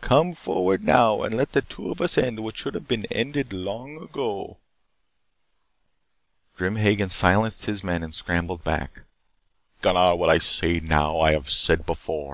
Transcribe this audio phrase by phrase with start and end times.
[0.00, 3.52] Come forward now and let the two of us end what should have been ended
[3.52, 4.56] long ago
[6.56, 9.02] "Grim Hagen silenced his men and screamed back:
[9.82, 12.22] "Gunnar, what I say now I have said before.